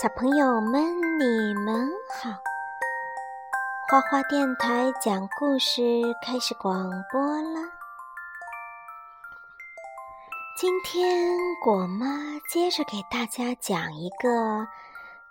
[0.00, 0.82] 小朋友们，
[1.18, 2.30] 你们好！
[3.90, 5.82] 花花电台讲故事
[6.24, 7.60] 开始广播了。
[10.56, 12.06] 今天果妈
[12.48, 14.66] 接着给大家讲一个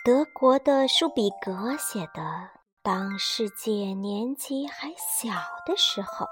[0.06, 2.22] 德国的舒比格写的
[2.84, 5.32] 《当世界年纪还小
[5.66, 6.26] 的时候》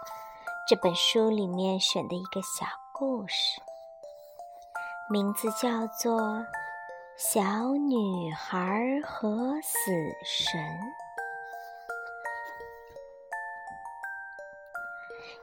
[0.69, 3.59] 这本书里面选的一个小故事，
[5.09, 6.45] 名字叫做。
[7.21, 7.41] 小
[7.75, 9.91] 女孩和死
[10.23, 10.57] 神。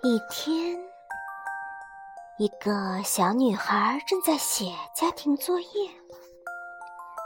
[0.03, 0.75] 一天，
[2.39, 5.69] 一个小女孩正在写家庭作业。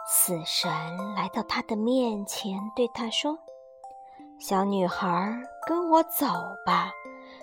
[0.09, 0.69] 死神
[1.15, 3.39] 来到她的面前，对她说
[4.41, 5.33] ：“小女孩，
[5.65, 6.27] 跟我走
[6.67, 6.91] 吧，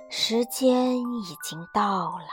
[0.10, 2.28] 时间已经到了。”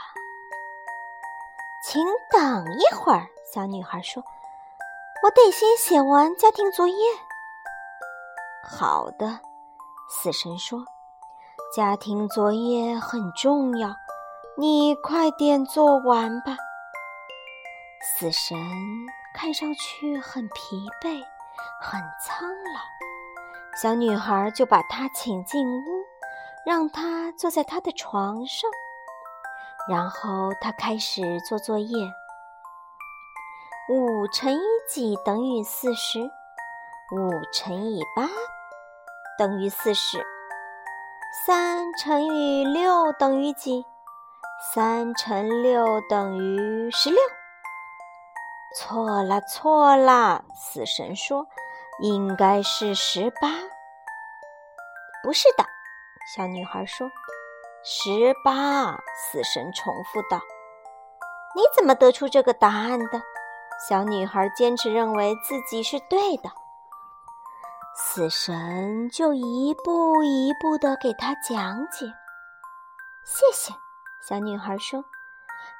[1.87, 4.21] 请等一会儿，小女孩说。
[5.23, 6.95] 我得先写完家庭作业。
[8.63, 9.39] 好的，
[10.09, 10.83] 死神说
[11.75, 13.95] ：“家庭作业很重要，
[14.57, 16.57] 你快点做完吧。”
[18.01, 18.57] 死神
[19.33, 21.23] 看上去很疲惫，
[21.81, 23.81] 很苍老。
[23.81, 26.05] 小女孩就把他请进屋，
[26.65, 28.69] 让他坐在他的床上，
[29.89, 31.97] 然后他开始做作业。
[33.87, 36.19] 五乘以几等于四十？
[37.11, 38.27] 五乘以八
[39.37, 40.25] 等于四十。
[41.45, 43.85] 三乘以六等于几？
[44.73, 47.19] 三乘六等于十六。
[48.75, 50.43] 错了，错了！
[50.55, 51.45] 死神说
[52.01, 53.49] ：“应该是十八。”
[55.21, 55.63] 不是的，
[56.35, 57.07] 小女孩说
[57.85, 60.41] ：“十八。”死神重复道
[61.55, 63.21] ：“你怎么得出这个答案的？”
[63.77, 66.49] 小女孩坚持认为自己是对的，
[67.95, 72.05] 死神就一步一步地给她讲解。
[73.25, 73.73] 谢谢，
[74.27, 75.03] 小女孩说。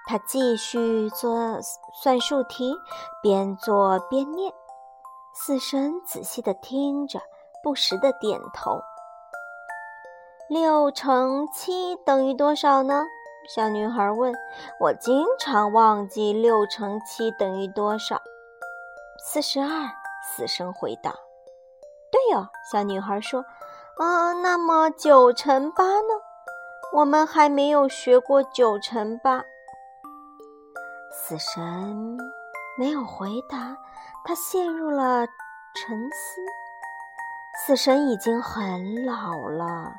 [0.07, 1.59] 她继续做
[2.01, 2.75] 算术题，
[3.23, 4.53] 边做边念。
[5.33, 7.19] 死神仔细地听着，
[7.63, 8.79] 不时地点头。
[10.47, 13.03] 六乘七等于多少呢？
[13.47, 14.33] 小女孩问
[14.79, 18.21] 我：“经常忘记六乘七等于多少？”
[19.23, 19.69] 四十二。
[20.27, 21.11] 死神回答
[22.11, 23.45] ：“对哦。”小女孩说
[23.99, 26.13] ：“嗯，那么九乘八呢？
[26.91, 29.43] 我们还没有学过九乘八。”
[31.13, 32.17] 死神
[32.77, 33.77] 没有回答，
[34.25, 35.27] 他陷入了
[35.75, 36.41] 沉思。
[37.65, 39.93] 死神已经很老了。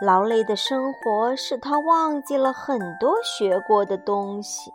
[0.00, 4.72] 劳累的生活使他忘记了很多学过的东西。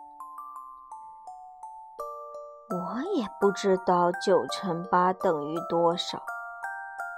[2.70, 6.20] 我也不知道九乘八等于多少，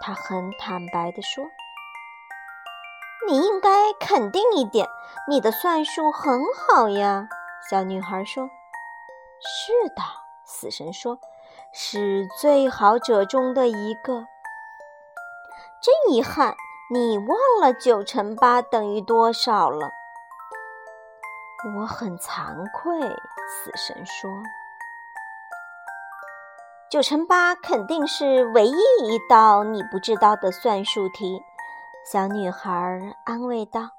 [0.00, 1.44] 他很坦白地说。
[3.26, 4.86] “你应该肯定一点，
[5.28, 7.28] 你的算术很好呀。”
[7.70, 8.48] 小女孩说。
[9.40, 10.02] “是的。”
[10.44, 11.18] 死神说
[11.72, 14.26] ，“是最好者中的一个。”
[15.80, 16.54] 真遗憾。
[16.90, 19.90] 你忘了九乘八等于多少了？
[21.76, 22.98] 我很惭愧，
[23.46, 24.30] 死神说。
[26.88, 28.72] 九乘八肯定是唯一
[29.02, 31.42] 一道你不知道的算术题，
[32.10, 33.90] 小女孩安慰道。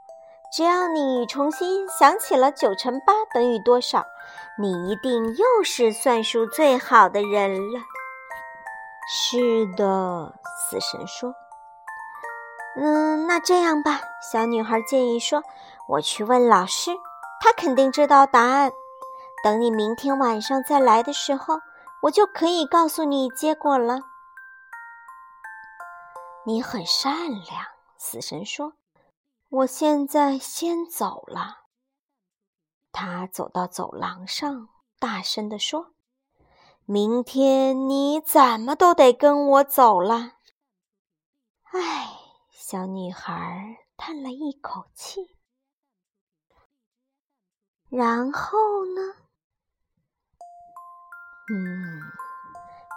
[0.52, 4.04] 只要你重新想起了九乘八等于多少，
[4.58, 7.80] 你一定又是算术最好的人了。
[9.08, 11.36] 是的，死神说。
[12.76, 15.44] 嗯，那这样吧，小女孩建议说
[15.88, 16.92] ：“我去问老师，
[17.42, 18.72] 他肯定知道答案。
[19.44, 21.60] 等你明天晚上再来的时候，
[22.04, 24.00] 我就可以告诉你结果了。”
[26.46, 27.66] 你很善良，
[27.98, 28.74] 死神说
[29.50, 31.64] ：“我现在先走了。”
[32.94, 34.70] 他走到走廊上，
[35.00, 35.88] 大声地说
[36.86, 40.34] ：“明天你怎么都得跟我走了。”
[41.74, 42.19] 唉。
[42.72, 45.36] 小女孩叹了一口气，
[47.90, 49.02] 然后呢？
[51.52, 52.00] 嗯，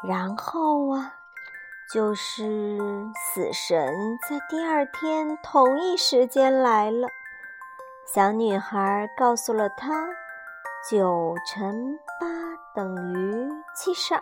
[0.06, 1.14] 然后啊，
[1.90, 2.70] 就是
[3.16, 7.08] 死神在第二天同一时间来了。
[8.12, 10.06] 小女孩告诉了他，
[10.90, 12.26] 九乘八
[12.74, 14.20] 等于七十二。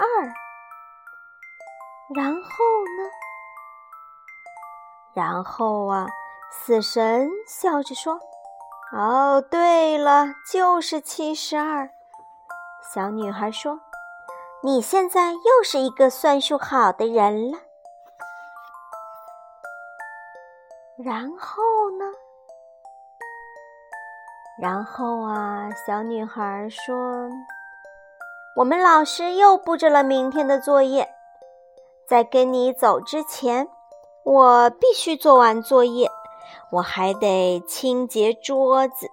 [2.14, 3.10] 然后呢？
[5.12, 6.06] 然后啊，
[6.50, 8.20] 死神笑着说
[8.96, 11.90] ：“哦，对了，就是七十二。”
[12.94, 13.80] 小女孩说
[14.62, 17.58] ：“你现在又是一个算术好的人了。
[20.96, 21.62] 然后
[21.98, 22.04] 呢？
[24.60, 27.30] 然后啊，小女孩说
[28.56, 31.08] ：“我们老师又布置了明天的作业，
[32.06, 33.68] 在跟你走之前，
[34.24, 36.10] 我必须做完作业。
[36.70, 39.10] 我还得清洁桌子。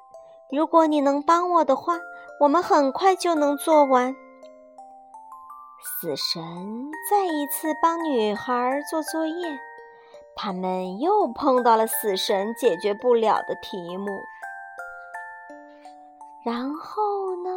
[0.52, 1.98] 如果你能帮我的话。”
[2.40, 4.16] 我们很快就能做完。
[5.82, 9.60] 死神再一次帮女孩做作业，
[10.36, 14.06] 他们又碰到了死神解决不了的题目。
[16.44, 17.02] 然后
[17.44, 17.50] 呢？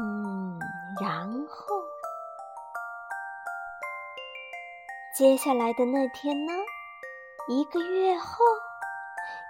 [0.00, 0.58] 嗯，
[1.02, 1.76] 然后
[5.18, 6.52] 接下来的那天呢？
[7.48, 8.44] 一个月后，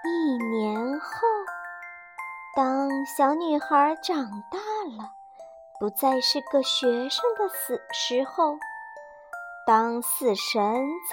[0.03, 1.27] 一年后。
[2.55, 4.17] 当小女孩长
[4.49, 4.57] 大
[4.97, 5.11] 了，
[5.79, 8.57] 不再是个学生的死时候，
[9.67, 10.59] 当死神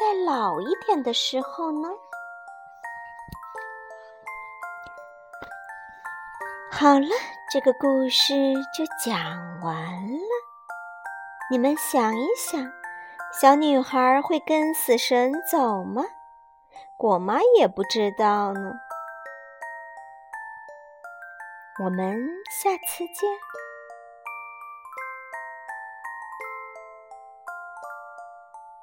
[0.01, 1.91] 再老一点的时候呢？
[6.71, 7.11] 好了，
[7.53, 9.15] 这个故事就讲
[9.61, 10.31] 完了。
[11.51, 12.73] 你们想一想，
[13.39, 16.03] 小女孩会跟死神走吗？
[16.97, 18.73] 果妈也不知道呢。
[21.85, 22.17] 我们
[22.51, 23.29] 下次见。